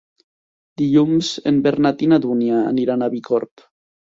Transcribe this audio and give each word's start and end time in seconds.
Dilluns 0.81 1.29
en 1.51 1.59
Bernat 1.67 2.01
i 2.07 2.09
na 2.15 2.19
Dúnia 2.25 2.63
aniran 2.73 3.05
a 3.09 3.13
Bicorb. 3.17 3.69